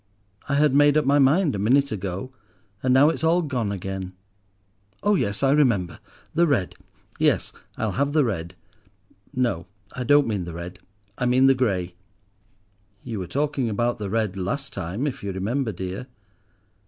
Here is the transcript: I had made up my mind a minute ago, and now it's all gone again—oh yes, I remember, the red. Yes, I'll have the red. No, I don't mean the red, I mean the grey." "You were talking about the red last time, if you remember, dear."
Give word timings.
I 0.49 0.55
had 0.55 0.73
made 0.73 0.97
up 0.97 1.05
my 1.05 1.19
mind 1.19 1.53
a 1.53 1.59
minute 1.59 1.91
ago, 1.91 2.33
and 2.81 2.91
now 2.91 3.09
it's 3.09 3.23
all 3.23 3.43
gone 3.43 3.71
again—oh 3.71 5.13
yes, 5.13 5.43
I 5.43 5.51
remember, 5.51 5.99
the 6.33 6.47
red. 6.47 6.73
Yes, 7.19 7.53
I'll 7.77 7.91
have 7.91 8.13
the 8.13 8.23
red. 8.23 8.55
No, 9.31 9.67
I 9.93 10.03
don't 10.03 10.25
mean 10.25 10.45
the 10.45 10.53
red, 10.55 10.79
I 11.19 11.27
mean 11.27 11.45
the 11.45 11.53
grey." 11.53 11.93
"You 13.03 13.19
were 13.19 13.27
talking 13.27 13.69
about 13.69 13.99
the 13.99 14.09
red 14.09 14.35
last 14.35 14.73
time, 14.73 15.05
if 15.05 15.23
you 15.23 15.31
remember, 15.31 15.71
dear." 15.71 16.07